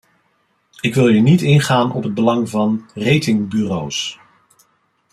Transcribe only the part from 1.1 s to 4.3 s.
niet ingaan op het belang van ratingbureaus.